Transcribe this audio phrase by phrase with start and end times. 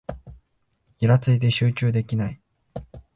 [0.99, 2.41] イラついて集中できない